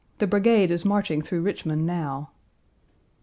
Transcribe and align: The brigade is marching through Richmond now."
The 0.17 0.25
brigade 0.25 0.71
is 0.71 0.83
marching 0.83 1.21
through 1.21 1.43
Richmond 1.43 1.85
now." 1.85 2.31